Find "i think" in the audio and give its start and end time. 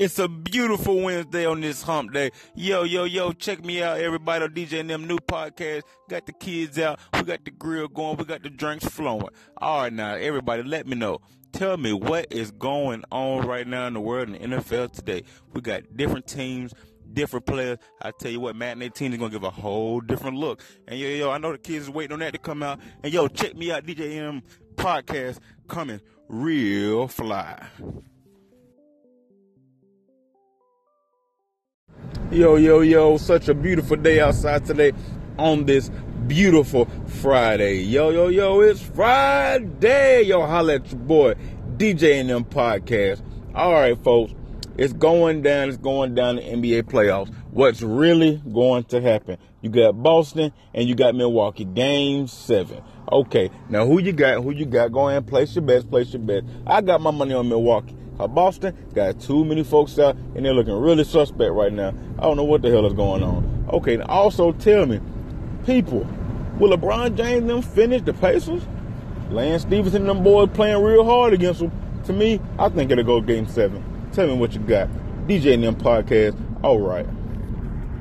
72.58-72.90